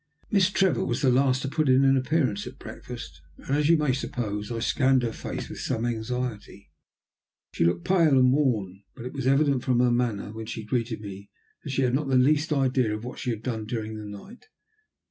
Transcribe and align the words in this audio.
Miss 0.31 0.49
Trevor 0.49 0.83
was 0.83 1.03
the 1.03 1.11
last 1.11 1.43
to 1.43 1.47
put 1.47 1.69
in 1.69 1.83
an 1.85 1.95
appearance 1.95 2.47
at 2.47 2.57
breakfast, 2.57 3.21
and, 3.37 3.55
as 3.55 3.69
you 3.69 3.77
may 3.77 3.93
suppose, 3.93 4.51
I 4.51 4.57
scanned 4.57 5.03
her 5.03 5.13
face 5.13 5.47
with 5.47 5.59
some 5.59 5.85
anxiety. 5.85 6.71
She 7.53 7.65
looked 7.65 7.85
pale 7.85 8.17
and 8.17 8.33
worn, 8.33 8.81
but 8.95 9.05
it 9.05 9.13
was 9.13 9.27
evident 9.27 9.63
from 9.63 9.79
her 9.79 9.91
manner 9.91 10.31
when 10.31 10.47
she 10.47 10.63
greeted 10.65 11.01
me, 11.01 11.29
that 11.63 11.69
she 11.69 11.83
had 11.83 11.93
not 11.93 12.07
the 12.07 12.17
least 12.17 12.51
idea 12.51 12.97
what 12.97 13.19
she 13.19 13.29
had 13.29 13.43
done 13.43 13.67
during 13.67 13.95
the 13.95 14.05
night. 14.05 14.47